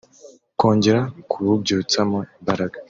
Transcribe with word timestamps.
kongera 0.59 1.01
kububyutsamo 1.29 2.19
imbaraga 2.39 2.77